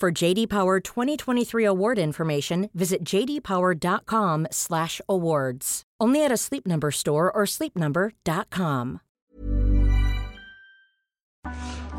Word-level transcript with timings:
For 0.00 0.10
JD 0.10 0.48
Power 0.48 0.80
2023 0.80 1.62
award 1.62 1.98
information, 1.98 2.70
visit 2.72 3.04
jdpower.com/awards. 3.04 5.82
Only 6.00 6.24
at 6.24 6.32
a 6.32 6.38
Sleep 6.38 6.66
Number 6.66 6.90
store 6.90 7.30
or 7.30 7.44
sleepnumber.com. 7.44 9.00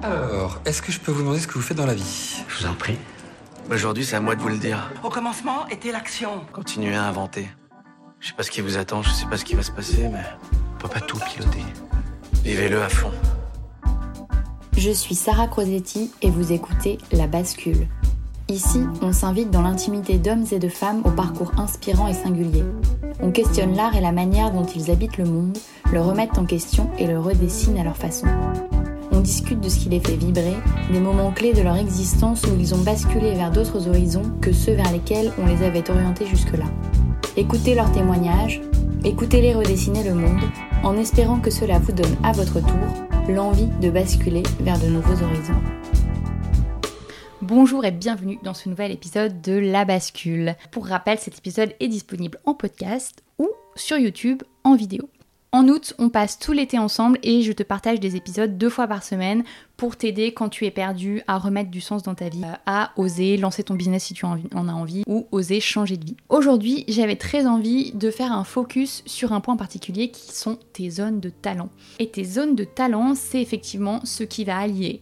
Alors, 0.02 0.60
est-ce 0.66 0.82
que 0.82 0.92
je 0.92 1.00
peux 1.00 1.12
vous 1.12 1.22
demander 1.22 1.38
ce 1.38 1.48
que 1.48 1.54
vous 1.54 1.62
faites 1.62 1.78
dans 1.78 1.86
la 1.86 1.94
vie? 1.94 2.44
Je 2.48 2.58
vous 2.58 2.66
en 2.66 2.74
prie. 2.74 2.98
Aujourd'hui, 3.70 4.04
c'est 4.04 4.16
à 4.16 4.20
moi 4.20 4.36
de 4.36 4.42
vous 4.42 4.50
le 4.50 4.58
dire. 4.58 4.92
Au 5.04 5.10
commencement 5.10 5.68
était 5.68 5.92
l'action. 5.92 6.44
Continuez 6.54 6.96
à 6.96 7.04
inventer. 7.04 7.52
Je 8.20 8.30
sais 8.30 8.34
pas 8.34 8.42
ce 8.42 8.50
qui 8.50 8.62
vous 8.62 8.78
attend, 8.78 9.04
je 9.04 9.12
sais 9.12 9.28
pas 9.28 9.38
ce 9.38 9.46
qui 9.46 9.54
va 9.54 9.62
se 9.62 9.72
passer, 9.72 10.10
mais 10.10 10.26
on 10.74 10.78
peut 10.80 10.90
pas 10.90 11.02
tout 11.02 11.20
piloter. 11.20 11.64
Vivez-le 12.44 12.82
à 12.82 12.90
fond. 12.90 13.12
Je 14.78 14.90
suis 14.90 15.16
Sarah 15.16 15.48
Crosetti 15.48 16.12
et 16.22 16.30
vous 16.30 16.54
écoutez 16.54 16.98
La 17.12 17.28
Bascule. 17.28 17.88
Ici, 18.48 18.80
on 19.02 19.14
s'invite 19.14 19.52
dans 19.52 19.62
l'intimité 19.62 20.18
d'hommes 20.18 20.46
et 20.52 20.60
de 20.60 20.70
femmes 20.70 21.02
au 21.06 21.12
parcours 21.12 21.52
inspirant 21.58 22.08
et 22.08 22.14
singulier. 22.14 22.64
On 23.22 23.32
questionne 23.32 23.76
l'art 23.76 23.96
et 23.96 24.02
la 24.02 24.12
manière 24.12 24.52
dont 24.52 24.66
ils 24.66 24.90
habitent 24.90 25.18
le 25.18 25.26
monde, 25.26 25.58
le 25.92 26.02
remettent 26.02 26.40
en 26.40 26.46
question 26.46 26.90
et 26.98 27.06
le 27.06 27.20
redessinent 27.20 27.78
à 27.78 27.84
leur 27.84 27.98
façon. 27.98 28.28
On 29.12 29.20
discute 29.20 29.60
de 29.60 29.70
ce 29.70 29.78
qui 29.78 29.90
les 29.90 30.00
fait 30.00 30.16
vibrer, 30.16 30.56
des 30.92 31.00
moments 31.00 31.32
clés 31.32 31.54
de 31.54 31.62
leur 31.62 31.76
existence 31.76 32.44
où 32.44 32.60
ils 32.60 32.74
ont 32.74 32.82
basculé 32.82 33.34
vers 33.36 33.52
d'autres 33.52 33.88
horizons 33.88 34.24
que 34.42 34.54
ceux 34.54 34.74
vers 34.74 34.92
lesquels 34.92 35.32
on 35.38 35.46
les 35.46 35.64
avait 35.64 35.92
orientés 35.92 36.26
jusque-là. 36.26 36.66
Écoutez 37.38 37.76
leurs 37.76 37.92
témoignages, 37.92 38.62
écoutez-les 39.04 39.54
redessiner 39.54 40.04
le 40.04 40.16
monde, 40.16 40.42
en 40.84 40.98
espérant 40.98 41.40
que 41.40 41.52
cela 41.52 41.78
vous 41.78 41.92
donne 41.92 42.16
à 42.24 42.32
votre 42.32 42.62
tour 42.62 43.12
l'envie 43.30 43.68
de 43.82 43.90
basculer 43.90 44.44
vers 44.62 44.80
de 44.80 44.88
nouveaux 44.88 45.24
horizons. 45.24 45.62
Bonjour 47.42 47.86
et 47.86 47.92
bienvenue 47.92 48.40
dans 48.44 48.54
ce 48.54 48.70
nouvel 48.70 48.92
épisode 48.92 49.42
de 49.42 49.54
La 49.54 49.86
Bascule. 49.86 50.56
Pour 50.72 50.88
rappel, 50.88 51.18
cet 51.20 51.38
épisode 51.38 51.74
est 51.80 51.88
disponible 51.88 52.40
en 52.46 52.54
podcast 52.54 53.24
ou 53.38 53.50
sur 53.76 53.98
YouTube 53.98 54.44
en 54.64 54.76
vidéo. 54.76 55.10
En 55.54 55.68
août, 55.68 55.94
on 56.00 56.08
passe 56.08 56.40
tout 56.40 56.54
l'été 56.54 56.80
ensemble 56.80 57.20
et 57.24 57.42
je 57.42 57.52
te 57.52 57.62
partage 57.62 58.00
des 58.00 58.16
épisodes 58.16 58.58
deux 58.58 58.70
fois 58.70 58.88
par 58.88 59.04
semaine 59.04 59.44
pour 59.76 59.98
t'aider 59.98 60.34
quand 60.34 60.48
tu 60.48 60.66
es 60.66 60.72
perdu 60.72 61.24
à 61.28 61.38
remettre 61.38 61.70
du 61.70 61.82
sens 61.82 62.04
dans 62.04 62.16
ta 62.16 62.30
vie, 62.30 62.46
à 62.66 62.92
oser 62.96 63.36
lancer 63.36 63.62
ton 63.64 63.76
business 63.76 64.06
si 64.06 64.14
tu 64.14 64.24
en 64.26 64.38
as 64.38 64.72
envie 64.72 65.04
ou 65.08 65.28
oser 65.34 65.60
changer 65.60 65.98
de 65.98 66.06
vie. 66.06 66.16
Aujourd'hui, 66.30 66.86
j'avais 66.88 67.18
très 67.18 67.48
envie 67.48 67.92
de 67.92 68.12
faire 68.12 68.32
un 68.32 68.46
focus 68.46 69.04
sur 69.06 69.34
un 69.34 69.42
point 69.42 69.58
particulier 69.58 70.10
qui 70.10 70.34
sont 70.34 70.58
tes 70.72 70.90
zones 70.90 71.20
de 71.20 71.30
talent. 71.30 71.68
Et 72.00 72.08
tes 72.08 72.24
zones 72.24 72.56
de 72.56 72.64
talent, 72.64 73.14
c'est 73.14 73.42
effectivement 73.42 74.00
ce 74.06 74.24
qui 74.24 74.46
va 74.46 74.58
allier 74.58 75.02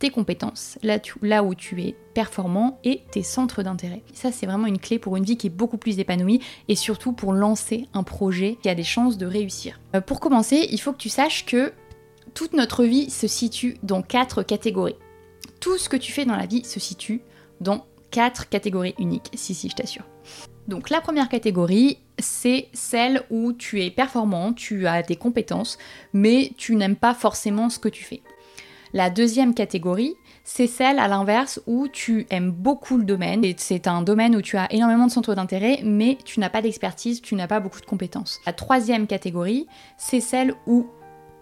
tes 0.00 0.10
compétences, 0.10 0.78
là, 0.82 1.44
où 1.44 1.54
tu 1.54 1.82
es 1.82 1.94
performant 2.14 2.80
et 2.82 3.02
tes 3.12 3.22
centres 3.22 3.62
d'intérêt. 3.62 4.02
Ça, 4.14 4.32
c'est 4.32 4.46
vraiment 4.46 4.66
une 4.66 4.78
clé 4.78 4.98
pour 4.98 5.16
une 5.16 5.24
vie 5.24 5.36
qui 5.36 5.46
est 5.46 5.50
beaucoup 5.50 5.76
plus 5.76 6.00
épanouie 6.00 6.40
et 6.68 6.74
surtout 6.74 7.12
pour 7.12 7.32
lancer 7.32 7.86
un 7.92 8.02
projet 8.02 8.56
qui 8.62 8.68
a 8.68 8.74
des 8.74 8.82
chances 8.82 9.18
de 9.18 9.26
réussir. 9.26 9.78
Euh, 9.94 10.00
pour 10.00 10.18
commencer, 10.18 10.66
il 10.70 10.80
faut 10.80 10.92
que 10.92 10.98
tu 10.98 11.10
saches 11.10 11.44
que 11.44 11.72
toute 12.34 12.54
notre 12.54 12.84
vie 12.84 13.10
se 13.10 13.28
situe 13.28 13.76
dans 13.82 14.02
quatre 14.02 14.42
catégories. 14.42 14.96
Tout 15.60 15.76
ce 15.76 15.88
que 15.88 15.98
tu 15.98 16.12
fais 16.12 16.24
dans 16.24 16.36
la 16.36 16.46
vie 16.46 16.64
se 16.64 16.80
situe 16.80 17.20
dans 17.60 17.84
quatre 18.10 18.48
catégories 18.48 18.94
uniques. 18.98 19.30
Si, 19.34 19.54
si, 19.54 19.68
je 19.68 19.76
t'assure. 19.76 20.04
Donc 20.66 20.88
la 20.88 21.02
première 21.02 21.28
catégorie, 21.28 21.98
c'est 22.18 22.68
celle 22.72 23.22
où 23.28 23.52
tu 23.52 23.82
es 23.82 23.90
performant, 23.90 24.54
tu 24.54 24.86
as 24.86 25.02
des 25.02 25.16
compétences, 25.16 25.76
mais 26.14 26.52
tu 26.56 26.74
n'aimes 26.76 26.96
pas 26.96 27.12
forcément 27.12 27.68
ce 27.68 27.78
que 27.78 27.88
tu 27.88 28.04
fais. 28.04 28.22
La 28.92 29.08
deuxième 29.08 29.54
catégorie, 29.54 30.16
c'est 30.42 30.66
celle 30.66 30.98
à 30.98 31.06
l'inverse 31.06 31.60
où 31.66 31.86
tu 31.86 32.26
aimes 32.30 32.50
beaucoup 32.50 32.96
le 32.96 33.04
domaine. 33.04 33.44
C'est 33.56 33.86
un 33.86 34.02
domaine 34.02 34.34
où 34.34 34.42
tu 34.42 34.56
as 34.56 34.72
énormément 34.72 35.06
de 35.06 35.12
centres 35.12 35.34
d'intérêt, 35.34 35.80
mais 35.84 36.18
tu 36.24 36.40
n'as 36.40 36.50
pas 36.50 36.60
d'expertise, 36.60 37.22
tu 37.22 37.36
n'as 37.36 37.46
pas 37.46 37.60
beaucoup 37.60 37.80
de 37.80 37.86
compétences. 37.86 38.40
La 38.46 38.52
troisième 38.52 39.06
catégorie, 39.06 39.68
c'est 39.96 40.20
celle 40.20 40.54
où 40.66 40.86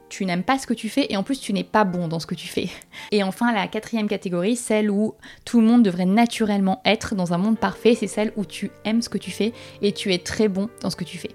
tu 0.09 0.25
n'aimes 0.25 0.43
pas 0.43 0.59
ce 0.59 0.67
que 0.67 0.75
tu 0.75 0.89
fais 0.89 1.07
et 1.11 1.17
en 1.17 1.23
plus 1.23 1.41
tu 1.41 1.53
n'es 1.53 1.65
pas 1.65 1.85
bon 1.85 2.09
dans 2.09 2.21
ce 2.21 2.27
que 2.27 2.35
tu 2.35 2.49
fais. 2.49 2.69
Et 3.13 3.23
enfin 3.23 3.53
la 3.53 3.69
quatrième 3.69 4.09
catégorie, 4.09 4.57
celle 4.57 4.91
où 4.91 5.15
tout 5.45 5.61
le 5.61 5.67
monde 5.67 5.83
devrait 5.83 6.07
naturellement 6.07 6.81
être 6.85 7.15
dans 7.15 7.33
un 7.33 7.39
monde 7.39 7.59
parfait, 7.59 7.95
c'est 7.95 8.07
celle 8.07 8.33
où 8.37 8.45
tu 8.45 8.71
aimes 8.85 9.03
ce 9.03 9.09
que 9.09 9.19
tu 9.19 9.31
fais 9.31 9.53
et 9.83 9.93
tu 9.93 10.13
es 10.13 10.19
très 10.19 10.49
bon 10.49 10.69
dans 10.83 10.91
ce 10.91 10.97
que 10.97 11.05
tu 11.05 11.19
fais. 11.19 11.31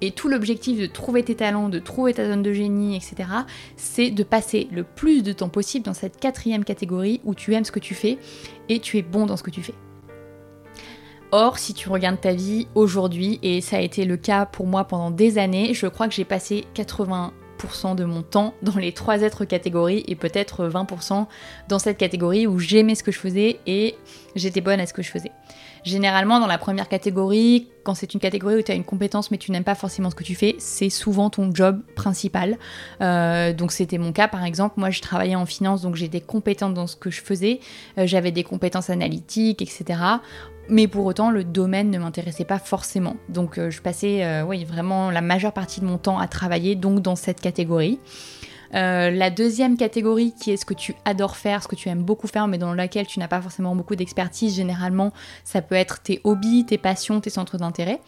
Et 0.00 0.10
tout 0.10 0.28
l'objectif 0.28 0.80
de 0.80 0.86
trouver 0.86 1.22
tes 1.22 1.36
talents, 1.36 1.68
de 1.68 1.78
trouver 1.78 2.12
ta 2.12 2.26
zone 2.26 2.42
de 2.42 2.52
génie, 2.52 2.96
etc., 2.96 3.28
c'est 3.76 4.10
de 4.10 4.24
passer 4.24 4.66
le 4.72 4.82
plus 4.82 5.22
de 5.22 5.32
temps 5.32 5.48
possible 5.48 5.84
dans 5.84 5.94
cette 5.94 6.18
quatrième 6.18 6.64
catégorie 6.64 7.20
où 7.22 7.36
tu 7.36 7.54
aimes 7.54 7.64
ce 7.64 7.70
que 7.70 7.78
tu 7.78 7.94
fais 7.94 8.18
et 8.68 8.80
tu 8.80 8.98
es 8.98 9.02
bon 9.02 9.26
dans 9.26 9.36
ce 9.36 9.44
que 9.44 9.50
tu 9.50 9.62
fais. 9.62 9.74
Or, 11.30 11.58
si 11.58 11.72
tu 11.72 11.88
regardes 11.88 12.20
ta 12.20 12.34
vie 12.34 12.66
aujourd'hui, 12.74 13.38
et 13.42 13.62
ça 13.62 13.76
a 13.76 13.80
été 13.80 14.04
le 14.04 14.18
cas 14.18 14.44
pour 14.44 14.66
moi 14.66 14.84
pendant 14.84 15.10
des 15.10 15.38
années, 15.38 15.72
je 15.72 15.86
crois 15.86 16.06
que 16.08 16.14
j'ai 16.14 16.26
passé 16.26 16.64
80 16.74 17.32
de 17.94 18.04
mon 18.04 18.22
temps 18.22 18.54
dans 18.62 18.76
les 18.76 18.92
trois 18.92 19.22
êtres 19.22 19.44
catégories 19.44 20.04
et 20.08 20.16
peut-être 20.16 20.68
20% 20.68 21.26
dans 21.68 21.78
cette 21.78 21.96
catégorie 21.96 22.46
où 22.46 22.58
j'aimais 22.58 22.94
ce 22.94 23.02
que 23.02 23.12
je 23.12 23.18
faisais 23.18 23.60
et 23.66 23.94
j'étais 24.34 24.60
bonne 24.60 24.80
à 24.80 24.86
ce 24.86 24.92
que 24.92 25.02
je 25.02 25.10
faisais. 25.10 25.30
Généralement, 25.84 26.38
dans 26.38 26.46
la 26.46 26.58
première 26.58 26.88
catégorie, 26.88 27.68
quand 27.82 27.94
c'est 27.94 28.14
une 28.14 28.20
catégorie 28.20 28.56
où 28.56 28.62
tu 28.62 28.70
as 28.70 28.76
une 28.76 28.84
compétence 28.84 29.32
mais 29.32 29.38
tu 29.38 29.50
n'aimes 29.50 29.64
pas 29.64 29.74
forcément 29.74 30.10
ce 30.10 30.14
que 30.14 30.22
tu 30.22 30.36
fais, 30.36 30.54
c'est 30.58 30.90
souvent 30.90 31.28
ton 31.28 31.52
job 31.52 31.80
principal. 31.96 32.56
Euh, 33.00 33.52
donc 33.52 33.72
c'était 33.72 33.98
mon 33.98 34.12
cas 34.12 34.28
par 34.28 34.44
exemple. 34.44 34.74
Moi, 34.78 34.90
je 34.90 35.00
travaillais 35.00 35.34
en 35.34 35.46
finance, 35.46 35.82
donc 35.82 35.96
j'étais 35.96 36.20
compétente 36.20 36.74
dans 36.74 36.86
ce 36.86 36.94
que 36.94 37.10
je 37.10 37.20
faisais. 37.20 37.58
Euh, 37.98 38.06
j'avais 38.06 38.30
des 38.30 38.44
compétences 38.44 38.90
analytiques, 38.90 39.60
etc. 39.60 40.00
Mais 40.68 40.86
pour 40.86 41.04
autant, 41.04 41.30
le 41.30 41.42
domaine 41.42 41.90
ne 41.90 41.98
m'intéressait 41.98 42.44
pas 42.44 42.60
forcément. 42.60 43.16
Donc 43.28 43.58
euh, 43.58 43.70
je 43.70 43.82
passais 43.82 44.42
oui, 44.42 44.64
vraiment 44.64 45.10
la 45.10 45.20
majeure 45.20 45.52
partie 45.52 45.80
de 45.80 45.86
mon 45.86 45.98
temps 45.98 46.18
à 46.20 46.28
travailler 46.28 46.76
donc 46.76 47.00
dans 47.00 47.16
cette 47.16 47.40
catégorie. 47.40 47.98
Euh, 48.74 49.10
la 49.10 49.30
deuxième 49.30 49.76
catégorie 49.76 50.32
qui 50.32 50.50
est 50.50 50.56
ce 50.56 50.64
que 50.64 50.74
tu 50.74 50.94
adores 51.04 51.36
faire, 51.36 51.62
ce 51.62 51.68
que 51.68 51.76
tu 51.76 51.88
aimes 51.88 52.02
beaucoup 52.02 52.26
faire, 52.26 52.48
mais 52.48 52.58
dans 52.58 52.74
laquelle 52.74 53.06
tu 53.06 53.18
n'as 53.18 53.28
pas 53.28 53.42
forcément 53.42 53.76
beaucoup 53.76 53.96
d'expertise, 53.96 54.54
généralement, 54.54 55.12
ça 55.44 55.62
peut 55.62 55.74
être 55.74 56.00
tes 56.02 56.20
hobbies, 56.24 56.64
tes 56.64 56.78
passions, 56.78 57.20
tes 57.20 57.30
centres 57.30 57.58
d'intérêt. 57.58 58.00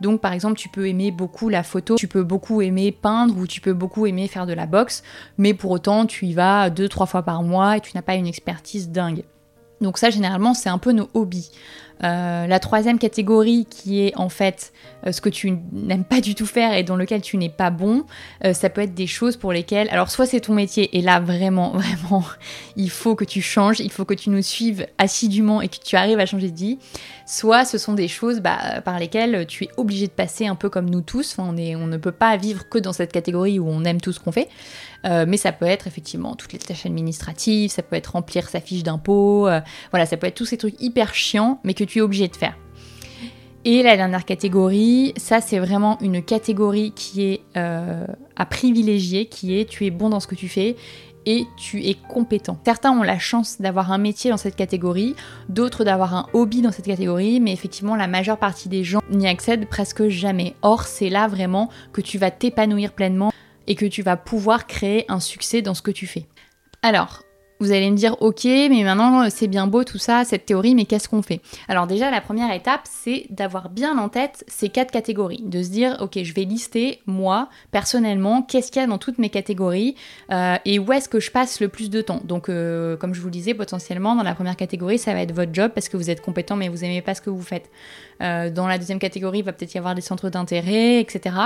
Donc 0.00 0.20
par 0.20 0.32
exemple, 0.32 0.56
tu 0.56 0.68
peux 0.68 0.88
aimer 0.88 1.10
beaucoup 1.10 1.48
la 1.48 1.62
photo, 1.62 1.96
tu 1.96 2.08
peux 2.08 2.22
beaucoup 2.22 2.62
aimer 2.62 2.92
peindre 2.92 3.36
ou 3.36 3.46
tu 3.46 3.60
peux 3.60 3.74
beaucoup 3.74 4.06
aimer 4.06 4.28
faire 4.28 4.46
de 4.46 4.52
la 4.52 4.66
boxe, 4.66 5.02
mais 5.38 5.54
pour 5.54 5.70
autant, 5.70 6.06
tu 6.06 6.26
y 6.26 6.32
vas 6.32 6.70
deux, 6.70 6.88
trois 6.88 7.06
fois 7.06 7.22
par 7.22 7.42
mois 7.42 7.76
et 7.76 7.80
tu 7.80 7.92
n'as 7.94 8.02
pas 8.02 8.14
une 8.14 8.26
expertise 8.26 8.90
dingue. 8.90 9.24
Donc 9.80 9.98
ça, 9.98 10.10
généralement, 10.10 10.54
c'est 10.54 10.68
un 10.68 10.78
peu 10.78 10.92
nos 10.92 11.08
hobbies. 11.14 11.50
Euh, 12.04 12.46
la 12.46 12.58
troisième 12.58 12.98
catégorie 12.98 13.66
qui 13.70 14.02
est 14.02 14.14
en 14.16 14.28
fait 14.28 14.74
euh, 15.06 15.12
ce 15.12 15.22
que 15.22 15.30
tu 15.30 15.56
n'aimes 15.72 16.04
pas 16.04 16.20
du 16.20 16.34
tout 16.34 16.44
faire 16.44 16.74
et 16.74 16.82
dans 16.82 16.96
lequel 16.96 17.22
tu 17.22 17.38
n'es 17.38 17.48
pas 17.48 17.70
bon, 17.70 18.04
euh, 18.44 18.52
ça 18.52 18.68
peut 18.68 18.82
être 18.82 18.92
des 18.92 19.06
choses 19.06 19.38
pour 19.38 19.50
lesquelles, 19.50 19.88
alors 19.88 20.10
soit 20.10 20.26
c'est 20.26 20.40
ton 20.40 20.52
métier 20.52 20.94
et 20.98 21.00
là 21.00 21.20
vraiment, 21.20 21.70
vraiment, 21.74 22.22
il 22.76 22.90
faut 22.90 23.14
que 23.14 23.24
tu 23.24 23.40
changes, 23.40 23.80
il 23.80 23.90
faut 23.90 24.04
que 24.04 24.12
tu 24.12 24.28
nous 24.28 24.42
suives 24.42 24.86
assidûment 24.98 25.62
et 25.62 25.68
que 25.68 25.76
tu 25.82 25.96
arrives 25.96 26.18
à 26.18 26.26
changer 26.26 26.50
de 26.50 26.56
vie, 26.56 26.78
soit 27.24 27.64
ce 27.64 27.78
sont 27.78 27.94
des 27.94 28.08
choses 28.08 28.40
bah, 28.40 28.82
par 28.84 28.98
lesquelles 28.98 29.46
tu 29.46 29.64
es 29.64 29.68
obligé 29.78 30.06
de 30.06 30.12
passer 30.12 30.46
un 30.46 30.54
peu 30.54 30.68
comme 30.68 30.90
nous 30.90 31.00
tous, 31.00 31.38
est, 31.56 31.76
on 31.76 31.86
ne 31.86 31.96
peut 31.96 32.12
pas 32.12 32.36
vivre 32.36 32.68
que 32.68 32.78
dans 32.78 32.92
cette 32.92 33.12
catégorie 33.12 33.58
où 33.58 33.68
on 33.68 33.84
aime 33.84 34.02
tout 34.02 34.12
ce 34.12 34.20
qu'on 34.20 34.32
fait. 34.32 34.48
Mais 35.06 35.36
ça 35.36 35.52
peut 35.52 35.66
être 35.66 35.86
effectivement 35.86 36.34
toutes 36.34 36.52
les 36.52 36.58
tâches 36.58 36.86
administratives, 36.86 37.70
ça 37.70 37.82
peut 37.82 37.96
être 37.96 38.12
remplir 38.12 38.48
sa 38.48 38.60
fiche 38.60 38.82
d'impôt, 38.82 39.48
voilà, 39.90 40.06
ça 40.06 40.16
peut 40.16 40.26
être 40.26 40.34
tous 40.34 40.46
ces 40.46 40.56
trucs 40.56 40.80
hyper 40.80 41.14
chiants, 41.14 41.60
mais 41.64 41.74
que 41.74 41.84
tu 41.84 41.98
es 41.98 42.02
obligé 42.02 42.28
de 42.28 42.36
faire. 42.36 42.56
Et 43.68 43.82
la 43.82 43.96
dernière 43.96 44.24
catégorie, 44.24 45.12
ça 45.16 45.40
c'est 45.40 45.58
vraiment 45.58 45.98
une 46.00 46.22
catégorie 46.22 46.92
qui 46.92 47.24
est 47.24 47.40
euh, 47.56 48.06
à 48.36 48.46
privilégier, 48.46 49.26
qui 49.26 49.58
est 49.58 49.68
tu 49.68 49.84
es 49.86 49.90
bon 49.90 50.08
dans 50.08 50.20
ce 50.20 50.28
que 50.28 50.36
tu 50.36 50.48
fais 50.48 50.76
et 51.26 51.46
tu 51.56 51.84
es 51.84 51.94
compétent. 51.94 52.60
Certains 52.64 52.92
ont 52.92 53.02
la 53.02 53.18
chance 53.18 53.60
d'avoir 53.60 53.90
un 53.90 53.98
métier 53.98 54.30
dans 54.30 54.36
cette 54.36 54.54
catégorie, 54.54 55.16
d'autres 55.48 55.82
d'avoir 55.82 56.14
un 56.14 56.26
hobby 56.32 56.62
dans 56.62 56.70
cette 56.70 56.86
catégorie, 56.86 57.40
mais 57.40 57.52
effectivement 57.52 57.96
la 57.96 58.06
majeure 58.06 58.38
partie 58.38 58.68
des 58.68 58.84
gens 58.84 59.00
n'y 59.10 59.26
accèdent 59.26 59.66
presque 59.66 60.06
jamais. 60.06 60.54
Or 60.62 60.84
c'est 60.84 61.10
là 61.10 61.26
vraiment 61.26 61.68
que 61.92 62.00
tu 62.00 62.18
vas 62.18 62.30
t'épanouir 62.30 62.92
pleinement 62.92 63.32
et 63.66 63.74
que 63.74 63.86
tu 63.86 64.02
vas 64.02 64.16
pouvoir 64.16 64.66
créer 64.66 65.04
un 65.08 65.20
succès 65.20 65.62
dans 65.62 65.74
ce 65.74 65.82
que 65.82 65.90
tu 65.90 66.06
fais. 66.06 66.26
Alors, 66.82 67.22
vous 67.60 67.72
allez 67.72 67.90
me 67.90 67.96
dire, 67.96 68.16
ok, 68.20 68.44
mais 68.44 68.82
maintenant 68.82 69.28
c'est 69.30 69.48
bien 69.48 69.66
beau 69.66 69.84
tout 69.84 69.98
ça, 69.98 70.24
cette 70.24 70.46
théorie, 70.46 70.74
mais 70.74 70.84
qu'est-ce 70.84 71.08
qu'on 71.08 71.22
fait? 71.22 71.40
Alors 71.68 71.86
déjà, 71.86 72.10
la 72.10 72.20
première 72.20 72.52
étape, 72.52 72.82
c'est 72.84 73.26
d'avoir 73.30 73.70
bien 73.70 73.98
en 73.98 74.08
tête 74.08 74.44
ces 74.46 74.68
quatre 74.68 74.90
catégories, 74.90 75.42
de 75.44 75.62
se 75.62 75.70
dire, 75.70 75.96
ok, 76.00 76.18
je 76.22 76.34
vais 76.34 76.44
lister 76.44 77.00
moi, 77.06 77.48
personnellement, 77.70 78.42
qu'est-ce 78.42 78.70
qu'il 78.70 78.80
y 78.80 78.84
a 78.84 78.88
dans 78.88 78.98
toutes 78.98 79.18
mes 79.18 79.30
catégories 79.30 79.94
euh, 80.30 80.56
et 80.64 80.78
où 80.78 80.92
est-ce 80.92 81.08
que 81.08 81.20
je 81.20 81.30
passe 81.30 81.60
le 81.60 81.68
plus 81.68 81.90
de 81.90 82.00
temps? 82.00 82.20
Donc, 82.24 82.48
euh, 82.48 82.96
comme 82.96 83.14
je 83.14 83.20
vous 83.20 83.26
le 83.26 83.32
disais, 83.32 83.54
potentiellement, 83.54 84.14
dans 84.14 84.22
la 84.22 84.34
première 84.34 84.56
catégorie, 84.56 84.98
ça 84.98 85.12
va 85.12 85.20
être 85.20 85.32
votre 85.32 85.54
job 85.54 85.72
parce 85.74 85.88
que 85.88 85.96
vous 85.96 86.10
êtes 86.10 86.20
compétent, 86.20 86.56
mais 86.56 86.68
vous 86.68 86.84
aimez 86.84 87.02
pas 87.02 87.14
ce 87.14 87.20
que 87.20 87.30
vous 87.30 87.42
faites. 87.42 87.70
Euh, 88.22 88.50
dans 88.50 88.66
la 88.66 88.78
deuxième 88.78 88.98
catégorie, 88.98 89.40
il 89.40 89.44
va 89.44 89.52
peut-être 89.52 89.74
y 89.74 89.78
avoir 89.78 89.94
des 89.94 90.00
centres 90.00 90.30
d'intérêt, 90.30 91.00
etc. 91.00 91.36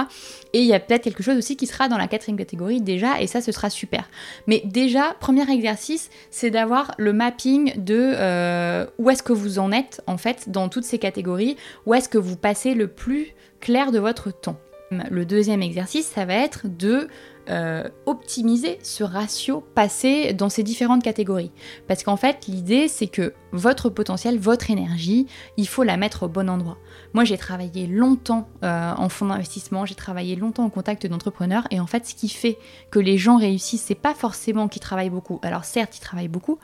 Et 0.52 0.60
il 0.60 0.66
y 0.66 0.74
a 0.74 0.80
peut-être 0.80 1.02
quelque 1.02 1.22
chose 1.22 1.36
aussi 1.36 1.56
qui 1.56 1.66
sera 1.66 1.88
dans 1.88 1.98
la 1.98 2.08
quatrième 2.08 2.38
catégorie 2.38 2.80
déjà, 2.80 3.20
et 3.20 3.26
ça, 3.26 3.40
ce 3.40 3.52
sera 3.52 3.70
super. 3.70 4.08
Mais 4.46 4.62
déjà, 4.64 5.14
premier 5.20 5.50
exercice, 5.50 5.99
c'est 6.30 6.50
d'avoir 6.50 6.94
le 6.98 7.12
mapping 7.12 7.82
de 7.82 8.12
euh, 8.14 8.86
où 8.98 9.10
est-ce 9.10 9.22
que 9.22 9.32
vous 9.32 9.58
en 9.58 9.72
êtes, 9.72 10.02
en 10.06 10.16
fait, 10.16 10.48
dans 10.48 10.68
toutes 10.68 10.84
ces 10.84 10.98
catégories, 10.98 11.56
où 11.86 11.94
est-ce 11.94 12.08
que 12.08 12.18
vous 12.18 12.36
passez 12.36 12.74
le 12.74 12.88
plus 12.88 13.34
clair 13.60 13.92
de 13.92 13.98
votre 13.98 14.30
temps? 14.32 14.58
Le 14.90 15.24
deuxième 15.24 15.62
exercice, 15.62 16.06
ça 16.06 16.24
va 16.24 16.34
être 16.34 16.66
de 16.66 17.06
euh, 17.48 17.88
optimiser 18.06 18.80
ce 18.82 19.04
ratio 19.04 19.60
passé 19.74 20.32
dans 20.32 20.48
ces 20.48 20.64
différentes 20.64 21.04
catégories. 21.04 21.52
Parce 21.86 22.02
qu'en 22.02 22.16
fait, 22.16 22.46
l'idée, 22.48 22.88
c'est 22.88 23.06
que 23.06 23.32
votre 23.52 23.88
potentiel, 23.88 24.38
votre 24.38 24.68
énergie, 24.68 25.26
il 25.56 25.68
faut 25.68 25.84
la 25.84 25.96
mettre 25.96 26.24
au 26.24 26.28
bon 26.28 26.50
endroit. 26.50 26.76
Moi, 27.12 27.22
j'ai 27.22 27.38
travaillé 27.38 27.86
longtemps 27.86 28.48
euh, 28.64 28.92
en 28.96 29.08
fonds 29.08 29.26
d'investissement, 29.26 29.86
j'ai 29.86 29.94
travaillé 29.94 30.34
longtemps 30.34 30.64
en 30.64 30.70
contact 30.70 31.06
d'entrepreneurs, 31.06 31.68
et 31.70 31.78
en 31.78 31.86
fait, 31.86 32.06
ce 32.06 32.14
qui 32.16 32.28
fait 32.28 32.58
que 32.90 32.98
les 32.98 33.16
gens 33.16 33.36
réussissent, 33.36 33.84
c'est 33.84 33.94
pas 33.94 34.14
forcément 34.14 34.66
qu'ils 34.66 34.82
travaillent 34.82 35.10
beaucoup. 35.10 35.38
Alors 35.42 35.64
certes, 35.64 35.96
ils 35.96 36.00
travaillent 36.00 36.28
beaucoup, 36.28 36.58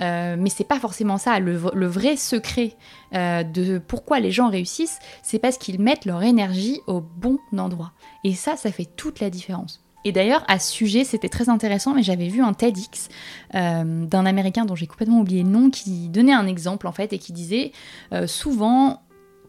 euh, 0.00 0.36
mais 0.38 0.50
c'est 0.50 0.64
pas 0.64 0.80
forcément 0.80 1.18
ça. 1.18 1.38
Le, 1.38 1.56
vrai 1.56 2.16
secret 2.16 2.76
de 3.12 3.78
pourquoi 3.78 4.20
les 4.20 4.30
gens 4.30 4.48
réussissent, 4.48 4.98
c'est 5.22 5.38
parce 5.38 5.58
qu'ils 5.58 5.80
mettent 5.80 6.04
leur 6.04 6.22
énergie 6.22 6.80
au 6.86 7.00
bon 7.00 7.38
endroit. 7.56 7.92
Et 8.24 8.34
ça, 8.34 8.56
ça 8.56 8.72
fait 8.72 8.88
toute 8.96 9.20
la 9.20 9.30
différence. 9.30 9.82
Et 10.04 10.12
d'ailleurs, 10.12 10.44
à 10.48 10.58
ce 10.58 10.72
sujet, 10.72 11.04
c'était 11.04 11.28
très 11.28 11.48
intéressant, 11.48 11.94
mais 11.94 12.02
j'avais 12.02 12.28
vu 12.28 12.42
un 12.42 12.54
TEDx 12.54 13.08
euh, 13.54 14.04
d'un 14.06 14.26
Américain 14.26 14.64
dont 14.64 14.74
j'ai 14.74 14.86
complètement 14.86 15.20
oublié 15.20 15.42
le 15.42 15.48
nom, 15.48 15.70
qui 15.70 16.08
donnait 16.08 16.32
un 16.32 16.46
exemple 16.46 16.86
en 16.86 16.92
fait 16.92 17.12
et 17.12 17.18
qui 17.18 17.32
disait 17.32 17.72
euh, 18.12 18.26
souvent, 18.26 19.02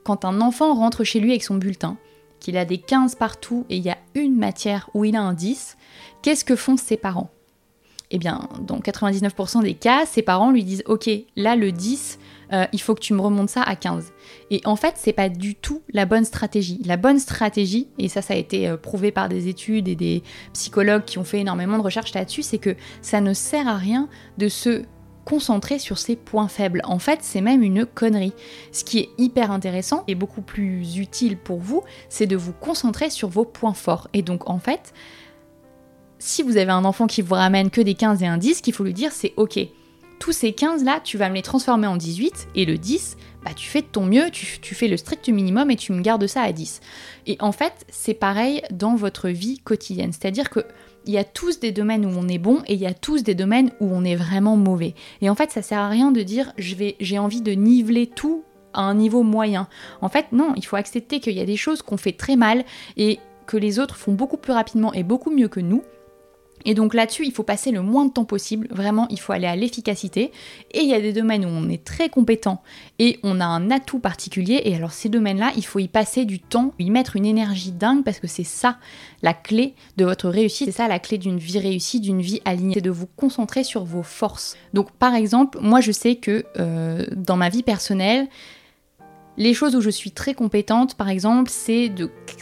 quand 0.03 0.25
un 0.25 0.41
enfant 0.41 0.73
rentre 0.75 1.03
chez 1.03 1.19
lui 1.19 1.31
avec 1.31 1.43
son 1.43 1.55
bulletin, 1.55 1.97
qu'il 2.39 2.57
a 2.57 2.65
des 2.65 2.77
15 2.77 3.15
partout 3.15 3.65
et 3.69 3.77
il 3.77 3.83
y 3.83 3.89
a 3.89 3.97
une 4.15 4.35
matière 4.35 4.89
où 4.93 5.05
il 5.05 5.15
a 5.15 5.21
un 5.21 5.33
10, 5.33 5.77
qu'est-ce 6.21 6.45
que 6.45 6.55
font 6.55 6.77
ses 6.77 6.97
parents? 6.97 7.31
Eh 8.15 8.19
bien, 8.19 8.47
dans 8.61 8.77
99% 8.77 9.63
des 9.63 9.73
cas, 9.73 10.05
ses 10.05 10.21
parents 10.21 10.51
lui 10.51 10.63
disent 10.63 10.83
Ok, 10.85 11.09
là 11.35 11.55
le 11.55 11.71
10, 11.71 12.19
euh, 12.53 12.65
il 12.71 12.79
faut 12.79 12.93
que 12.93 12.99
tu 12.99 13.13
me 13.13 13.19
remontes 13.19 13.49
ça 13.49 13.63
à 13.63 13.75
15. 13.75 14.13
Et 14.51 14.61
en 14.65 14.75
fait, 14.75 14.93
c'est 14.97 15.13
pas 15.13 15.29
du 15.29 15.55
tout 15.55 15.81
la 15.91 16.05
bonne 16.05 16.23
stratégie. 16.23 16.79
La 16.85 16.95
bonne 16.95 17.17
stratégie, 17.17 17.87
et 17.97 18.07
ça, 18.09 18.21
ça 18.21 18.35
a 18.35 18.37
été 18.37 18.69
euh, 18.69 18.77
prouvé 18.77 19.11
par 19.11 19.29
des 19.29 19.47
études 19.47 19.87
et 19.87 19.95
des 19.95 20.21
psychologues 20.53 21.05
qui 21.05 21.17
ont 21.17 21.23
fait 21.23 21.39
énormément 21.39 21.79
de 21.79 21.83
recherches 21.83 22.13
là-dessus, 22.13 22.43
c'est 22.43 22.59
que 22.59 22.75
ça 23.01 23.19
ne 23.19 23.33
sert 23.33 23.67
à 23.67 23.77
rien 23.77 24.07
de 24.37 24.47
se 24.47 24.83
concentrer 25.25 25.79
sur 25.79 25.97
ses 25.97 26.15
points 26.15 26.47
faibles. 26.47 26.81
En 26.83 26.99
fait, 26.99 27.19
c'est 27.23 27.41
même 27.41 27.63
une 27.63 27.85
connerie. 27.85 28.33
Ce 28.71 28.83
qui 28.83 28.99
est 28.99 29.09
hyper 29.17 29.49
intéressant 29.49 30.03
et 30.07 30.13
beaucoup 30.13 30.41
plus 30.41 30.97
utile 30.97 31.37
pour 31.37 31.59
vous, 31.59 31.81
c'est 32.09 32.27
de 32.27 32.35
vous 32.35 32.53
concentrer 32.53 33.09
sur 33.09 33.29
vos 33.29 33.45
points 33.45 33.73
forts. 33.73 34.07
Et 34.13 34.21
donc, 34.21 34.49
en 34.49 34.59
fait, 34.59 34.93
si 36.23 36.41
vous 36.43 36.57
avez 36.57 36.71
un 36.71 36.85
enfant 36.85 37.07
qui 37.07 37.21
vous 37.21 37.35
ramène 37.35 37.69
que 37.69 37.81
des 37.81 37.95
15 37.95 38.23
et 38.23 38.27
un 38.27 38.37
10, 38.37 38.55
ce 38.55 38.61
qu'il 38.61 38.73
faut 38.73 38.83
lui 38.83 38.93
dire, 38.93 39.11
c'est 39.11 39.33
OK 39.37 39.59
tous 40.23 40.31
ces 40.31 40.53
15 40.53 40.85
là, 40.85 41.01
tu 41.03 41.17
vas 41.17 41.27
me 41.27 41.35
les 41.35 41.41
transformer 41.41 41.85
en 41.85 41.97
18 41.97 42.47
et 42.55 42.63
le 42.63 42.77
10, 42.77 43.17
bah 43.43 43.51
tu 43.53 43.67
fais 43.67 43.81
de 43.81 43.87
ton 43.87 44.05
mieux, 44.05 44.29
tu, 44.31 44.73
fais 44.73 44.87
le 44.87 44.95
strict 44.95 45.27
minimum 45.27 45.69
et 45.69 45.75
tu 45.75 45.91
me 45.91 45.99
gardes 45.99 46.25
ça 46.27 46.43
à 46.43 46.53
10. 46.53 46.79
Et 47.27 47.35
en 47.41 47.51
fait, 47.51 47.73
c'est 47.89 48.13
pareil 48.13 48.61
dans 48.71 48.95
votre 48.95 49.27
vie 49.27 49.59
quotidienne. 49.59 50.13
C'est-à-dire 50.13 50.49
que 50.49 50.61
il 51.05 51.11
y 51.11 51.17
a 51.17 51.25
tous 51.25 51.59
des 51.59 51.73
domaines 51.73 52.05
où 52.05 52.17
on 52.17 52.29
est 52.29 52.37
bon 52.37 52.61
et 52.67 52.75
il 52.75 52.79
y 52.79 52.85
a 52.85 52.93
tous 52.93 53.23
des 53.23 53.35
domaines 53.35 53.71
où 53.81 53.89
on 53.93 54.05
est 54.05 54.15
vraiment 54.15 54.55
mauvais. 54.55 54.95
Et 55.19 55.29
en 55.29 55.35
fait, 55.35 55.51
ça 55.51 55.61
sert 55.61 55.79
à 55.79 55.89
rien 55.89 56.13
de 56.13 56.21
dire 56.21 56.53
je 56.57 56.75
vais 56.75 56.95
j'ai 57.01 57.19
envie 57.19 57.41
de 57.41 57.51
niveler 57.51 58.07
tout 58.07 58.45
à 58.73 58.83
un 58.83 58.95
niveau 58.95 59.23
moyen. 59.23 59.67
En 59.99 60.07
fait, 60.07 60.27
non, 60.31 60.53
il 60.55 60.65
faut 60.65 60.77
accepter 60.77 61.19
qu'il 61.19 61.33
y 61.33 61.41
a 61.41 61.45
des 61.45 61.57
choses 61.57 61.81
qu'on 61.81 61.97
fait 61.97 62.13
très 62.13 62.37
mal 62.37 62.63
et 62.95 63.19
que 63.45 63.57
les 63.57 63.77
autres 63.77 63.97
font 63.97 64.13
beaucoup 64.13 64.37
plus 64.37 64.53
rapidement 64.53 64.93
et 64.93 65.03
beaucoup 65.03 65.31
mieux 65.31 65.49
que 65.49 65.59
nous. 65.59 65.83
Et 66.65 66.73
donc 66.73 66.93
là-dessus, 66.93 67.25
il 67.25 67.31
faut 67.31 67.43
passer 67.43 67.71
le 67.71 67.81
moins 67.81 68.05
de 68.05 68.11
temps 68.11 68.25
possible, 68.25 68.67
vraiment, 68.71 69.07
il 69.09 69.19
faut 69.19 69.33
aller 69.33 69.47
à 69.47 69.55
l'efficacité. 69.55 70.31
Et 70.71 70.81
il 70.81 70.89
y 70.89 70.93
a 70.93 71.01
des 71.01 71.13
domaines 71.13 71.45
où 71.45 71.49
on 71.49 71.69
est 71.69 71.83
très 71.83 72.09
compétent 72.09 72.61
et 72.99 73.19
on 73.23 73.39
a 73.39 73.45
un 73.45 73.71
atout 73.71 73.99
particulier. 73.99 74.61
Et 74.65 74.75
alors 74.75 74.91
ces 74.91 75.09
domaines-là, 75.09 75.51
il 75.55 75.65
faut 75.65 75.79
y 75.79 75.87
passer 75.87 76.25
du 76.25 76.39
temps, 76.39 76.73
y 76.79 76.89
mettre 76.89 77.15
une 77.15 77.25
énergie 77.25 77.71
dingue 77.71 78.03
parce 78.03 78.19
que 78.19 78.27
c'est 78.27 78.43
ça 78.43 78.77
la 79.21 79.33
clé 79.33 79.73
de 79.97 80.05
votre 80.05 80.29
réussite. 80.29 80.67
C'est 80.67 80.77
ça 80.77 80.87
la 80.87 80.99
clé 80.99 81.17
d'une 81.17 81.37
vie 81.37 81.59
réussie, 81.59 81.99
d'une 81.99 82.21
vie 82.21 82.41
alignée. 82.45 82.75
C'est 82.75 82.81
de 82.81 82.91
vous 82.91 83.07
concentrer 83.07 83.63
sur 83.63 83.83
vos 83.83 84.03
forces. 84.03 84.55
Donc 84.73 84.91
par 84.91 85.15
exemple, 85.15 85.59
moi 85.61 85.81
je 85.81 85.91
sais 85.91 86.15
que 86.15 86.45
euh, 86.59 87.05
dans 87.15 87.37
ma 87.37 87.49
vie 87.49 87.63
personnelle, 87.63 88.27
les 89.37 89.53
choses 89.53 89.75
où 89.75 89.81
je 89.81 89.89
suis 89.89 90.11
très 90.11 90.33
compétente, 90.33 90.95
par 90.95 91.09
exemple, 91.09 91.49
c'est 91.49 91.91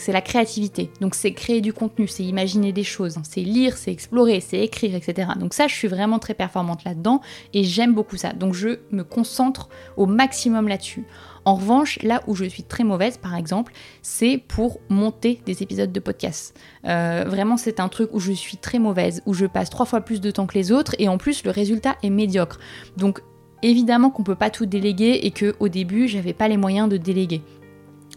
la 0.07 0.21
créativité. 0.21 0.91
Donc 0.99 1.15
c'est 1.15 1.33
créer 1.33 1.61
du 1.61 1.73
contenu, 1.73 2.07
c'est 2.07 2.23
imaginer 2.23 2.73
des 2.73 2.83
choses, 2.83 3.17
c'est 3.23 3.41
lire, 3.41 3.77
c'est 3.77 3.91
explorer, 3.91 4.39
c'est 4.41 4.59
écrire, 4.59 4.95
etc. 4.95 5.29
Donc 5.39 5.53
ça, 5.53 5.67
je 5.67 5.73
suis 5.75 5.87
vraiment 5.87 6.19
très 6.19 6.33
performante 6.33 6.83
là-dedans 6.83 7.21
et 7.53 7.63
j'aime 7.63 7.93
beaucoup 7.93 8.17
ça. 8.17 8.33
Donc 8.33 8.53
je 8.53 8.79
me 8.91 9.03
concentre 9.03 9.69
au 9.95 10.05
maximum 10.05 10.67
là-dessus. 10.67 11.05
En 11.43 11.55
revanche, 11.55 11.97
là 12.03 12.21
où 12.27 12.35
je 12.35 12.45
suis 12.45 12.63
très 12.63 12.83
mauvaise, 12.83 13.17
par 13.17 13.35
exemple, 13.35 13.73
c'est 14.03 14.37
pour 14.37 14.79
monter 14.89 15.41
des 15.45 15.63
épisodes 15.63 15.91
de 15.91 15.99
podcast. 15.99 16.59
Euh, 16.85 17.23
vraiment, 17.25 17.57
c'est 17.57 17.79
un 17.79 17.89
truc 17.89 18.11
où 18.13 18.19
je 18.19 18.31
suis 18.31 18.57
très 18.57 18.77
mauvaise, 18.77 19.23
où 19.25 19.33
je 19.33 19.47
passe 19.47 19.71
trois 19.71 19.87
fois 19.87 20.01
plus 20.01 20.21
de 20.21 20.29
temps 20.29 20.45
que 20.45 20.53
les 20.53 20.71
autres, 20.71 20.95
et 20.99 21.07
en 21.07 21.17
plus, 21.17 21.43
le 21.43 21.49
résultat 21.49 21.95
est 22.03 22.11
médiocre. 22.11 22.59
Donc, 22.95 23.21
Évidemment 23.63 24.09
qu'on 24.09 24.23
peut 24.23 24.35
pas 24.35 24.49
tout 24.49 24.65
déléguer 24.65 25.19
et 25.23 25.31
que 25.31 25.55
au 25.59 25.69
début, 25.69 26.07
j'avais 26.07 26.33
pas 26.33 26.47
les 26.47 26.57
moyens 26.57 26.89
de 26.89 26.97
déléguer. 26.97 27.41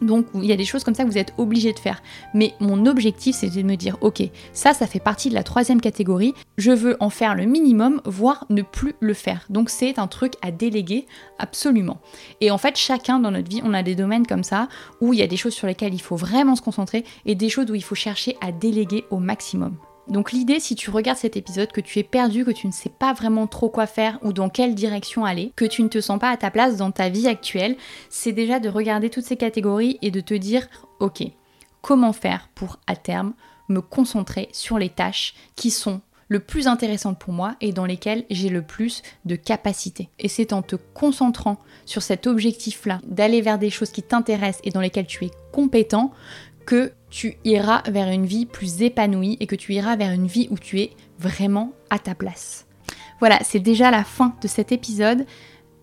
Donc 0.00 0.26
il 0.34 0.44
y 0.44 0.52
a 0.52 0.56
des 0.56 0.64
choses 0.64 0.84
comme 0.84 0.94
ça 0.94 1.04
que 1.04 1.10
vous 1.10 1.18
êtes 1.18 1.34
obligé 1.38 1.72
de 1.72 1.78
faire. 1.78 2.02
Mais 2.34 2.54
mon 2.60 2.86
objectif, 2.86 3.36
c'est 3.36 3.50
de 3.50 3.62
me 3.62 3.76
dire, 3.76 3.96
ok, 4.00 4.22
ça, 4.52 4.72
ça 4.72 4.86
fait 4.86 5.00
partie 5.00 5.28
de 5.28 5.34
la 5.34 5.42
troisième 5.42 5.80
catégorie. 5.80 6.34
Je 6.58 6.72
veux 6.72 6.96
en 7.00 7.10
faire 7.10 7.34
le 7.34 7.44
minimum, 7.44 8.00
voire 8.04 8.46
ne 8.50 8.62
plus 8.62 8.94
le 9.00 9.14
faire. 9.14 9.46
Donc 9.50 9.70
c'est 9.70 9.98
un 9.98 10.06
truc 10.06 10.34
à 10.42 10.50
déléguer 10.50 11.06
absolument. 11.38 11.98
Et 12.40 12.50
en 12.50 12.58
fait, 12.58 12.76
chacun 12.76 13.18
dans 13.18 13.30
notre 13.30 13.48
vie, 13.48 13.62
on 13.64 13.74
a 13.74 13.82
des 13.82 13.94
domaines 13.94 14.26
comme 14.26 14.44
ça 14.44 14.68
où 15.00 15.12
il 15.12 15.20
y 15.20 15.22
a 15.22 15.26
des 15.26 15.36
choses 15.36 15.54
sur 15.54 15.66
lesquelles 15.66 15.94
il 15.94 16.02
faut 16.02 16.16
vraiment 16.16 16.56
se 16.56 16.62
concentrer 16.62 17.04
et 17.24 17.34
des 17.34 17.48
choses 17.48 17.70
où 17.70 17.74
il 17.74 17.84
faut 17.84 17.94
chercher 17.94 18.36
à 18.40 18.52
déléguer 18.52 19.04
au 19.10 19.18
maximum. 19.18 19.76
Donc 20.08 20.32
l'idée, 20.32 20.60
si 20.60 20.74
tu 20.74 20.90
regardes 20.90 21.18
cet 21.18 21.36
épisode, 21.36 21.72
que 21.72 21.80
tu 21.80 21.98
es 21.98 22.02
perdu, 22.02 22.44
que 22.44 22.50
tu 22.50 22.66
ne 22.66 22.72
sais 22.72 22.90
pas 22.90 23.12
vraiment 23.12 23.46
trop 23.46 23.68
quoi 23.68 23.86
faire 23.86 24.18
ou 24.22 24.32
dans 24.32 24.50
quelle 24.50 24.74
direction 24.74 25.24
aller, 25.24 25.52
que 25.56 25.64
tu 25.64 25.82
ne 25.82 25.88
te 25.88 26.00
sens 26.00 26.18
pas 26.18 26.30
à 26.30 26.36
ta 26.36 26.50
place 26.50 26.76
dans 26.76 26.90
ta 26.90 27.08
vie 27.08 27.26
actuelle, 27.26 27.76
c'est 28.10 28.32
déjà 28.32 28.60
de 28.60 28.68
regarder 28.68 29.08
toutes 29.08 29.24
ces 29.24 29.36
catégories 29.36 29.98
et 30.02 30.10
de 30.10 30.20
te 30.20 30.34
dire, 30.34 30.66
ok, 31.00 31.22
comment 31.80 32.12
faire 32.12 32.48
pour 32.54 32.78
à 32.86 32.96
terme 32.96 33.34
me 33.68 33.80
concentrer 33.80 34.48
sur 34.52 34.78
les 34.78 34.90
tâches 34.90 35.34
qui 35.56 35.70
sont 35.70 36.02
le 36.28 36.40
plus 36.40 36.66
intéressantes 36.66 37.18
pour 37.18 37.32
moi 37.32 37.56
et 37.60 37.72
dans 37.72 37.84
lesquelles 37.84 38.24
j'ai 38.30 38.48
le 38.48 38.62
plus 38.62 39.02
de 39.24 39.36
capacité. 39.36 40.08
Et 40.18 40.28
c'est 40.28 40.52
en 40.52 40.62
te 40.62 40.76
concentrant 40.76 41.58
sur 41.84 42.02
cet 42.02 42.26
objectif-là, 42.26 43.00
d'aller 43.06 43.40
vers 43.40 43.58
des 43.58 43.70
choses 43.70 43.90
qui 43.90 44.02
t'intéressent 44.02 44.62
et 44.64 44.70
dans 44.70 44.80
lesquelles 44.80 45.06
tu 45.06 45.24
es 45.26 45.30
compétent, 45.52 46.12
que 46.66 46.92
tu 47.10 47.36
iras 47.44 47.82
vers 47.88 48.08
une 48.08 48.26
vie 48.26 48.46
plus 48.46 48.82
épanouie 48.82 49.36
et 49.40 49.46
que 49.46 49.54
tu 49.54 49.74
iras 49.74 49.96
vers 49.96 50.12
une 50.12 50.26
vie 50.26 50.48
où 50.50 50.58
tu 50.58 50.80
es 50.80 50.90
vraiment 51.18 51.72
à 51.90 51.98
ta 51.98 52.14
place. 52.14 52.66
Voilà, 53.20 53.38
c'est 53.42 53.60
déjà 53.60 53.90
la 53.90 54.04
fin 54.04 54.34
de 54.42 54.48
cet 54.48 54.72
épisode. 54.72 55.26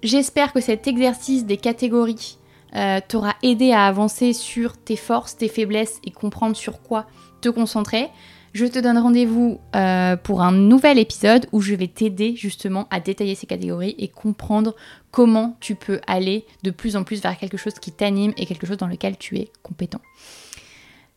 J'espère 0.03 0.53
que 0.53 0.61
cet 0.61 0.87
exercice 0.87 1.45
des 1.45 1.57
catégories 1.57 2.37
euh, 2.75 2.99
t'aura 3.07 3.35
aidé 3.43 3.71
à 3.71 3.85
avancer 3.85 4.33
sur 4.33 4.77
tes 4.77 4.95
forces, 4.95 5.37
tes 5.37 5.47
faiblesses 5.47 5.99
et 6.03 6.11
comprendre 6.11 6.55
sur 6.55 6.81
quoi 6.81 7.05
te 7.41 7.49
concentrer. 7.49 8.09
Je 8.53 8.65
te 8.65 8.79
donne 8.79 8.97
rendez-vous 8.97 9.61
euh, 9.75 10.17
pour 10.17 10.41
un 10.41 10.51
nouvel 10.51 10.99
épisode 10.99 11.47
où 11.53 11.61
je 11.61 11.73
vais 11.73 11.87
t'aider 11.87 12.35
justement 12.35 12.87
à 12.89 12.99
détailler 12.99 13.35
ces 13.35 13.47
catégories 13.47 13.95
et 13.97 14.09
comprendre 14.09 14.75
comment 15.09 15.55
tu 15.61 15.75
peux 15.75 16.01
aller 16.05 16.45
de 16.63 16.71
plus 16.71 16.97
en 16.97 17.03
plus 17.03 17.21
vers 17.21 17.37
quelque 17.37 17.57
chose 17.57 17.75
qui 17.75 17.91
t'anime 17.91 18.33
et 18.35 18.45
quelque 18.45 18.67
chose 18.67 18.77
dans 18.77 18.87
lequel 18.87 19.17
tu 19.17 19.37
es 19.37 19.49
compétent. 19.63 20.01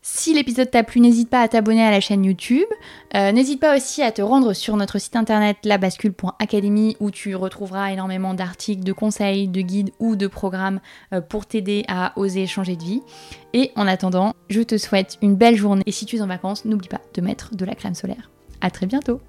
Si 0.07 0.35
l'épisode 0.35 0.69
t'a 0.69 0.83
plu, 0.83 1.01
n'hésite 1.01 1.31
pas 1.31 1.41
à 1.41 1.47
t'abonner 1.47 1.83
à 1.83 1.89
la 1.89 1.99
chaîne 1.99 2.23
YouTube. 2.23 2.67
Euh, 3.15 3.31
n'hésite 3.31 3.59
pas 3.59 3.75
aussi 3.75 4.03
à 4.03 4.11
te 4.11 4.21
rendre 4.21 4.53
sur 4.53 4.77
notre 4.77 4.99
site 4.99 5.15
internet 5.15 5.57
labascule.academy 5.63 6.95
où 6.99 7.09
tu 7.09 7.35
retrouveras 7.35 7.91
énormément 7.91 8.35
d'articles, 8.35 8.83
de 8.83 8.93
conseils, 8.93 9.47
de 9.47 9.61
guides 9.61 9.89
ou 9.97 10.15
de 10.15 10.27
programmes 10.27 10.79
euh, 11.11 11.21
pour 11.21 11.47
t'aider 11.47 11.85
à 11.87 12.13
oser 12.17 12.45
changer 12.45 12.75
de 12.75 12.83
vie. 12.83 13.01
Et 13.53 13.71
en 13.75 13.87
attendant, 13.87 14.35
je 14.47 14.61
te 14.61 14.77
souhaite 14.77 15.17
une 15.23 15.35
belle 15.35 15.55
journée 15.55 15.81
et 15.87 15.91
si 15.91 16.05
tu 16.05 16.17
es 16.17 16.21
en 16.21 16.27
vacances, 16.27 16.65
n'oublie 16.65 16.87
pas 16.87 17.01
de 17.15 17.21
mettre 17.21 17.55
de 17.55 17.65
la 17.65 17.73
crème 17.73 17.95
solaire. 17.95 18.29
À 18.61 18.69
très 18.69 18.85
bientôt 18.85 19.21